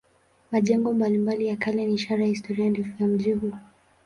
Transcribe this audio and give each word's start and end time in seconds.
Majengo 0.51 0.93
mbalimbali 0.93 1.45
ya 1.47 1.55
kale 1.57 1.85
ni 1.85 1.93
ishara 1.93 2.21
ya 2.21 2.27
historia 2.27 2.69
ndefu 2.69 2.91
ya 3.03 3.07
mji 3.07 3.33
huu. 3.33 3.53